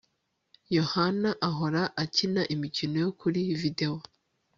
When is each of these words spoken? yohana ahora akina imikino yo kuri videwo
yohana 0.75 1.29
ahora 1.47 1.81
akina 2.03 2.41
imikino 2.53 2.95
yo 3.05 3.11
kuri 3.19 3.39
videwo 3.61 3.99